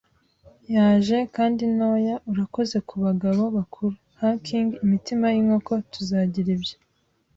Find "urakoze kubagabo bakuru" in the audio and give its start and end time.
2.31-3.93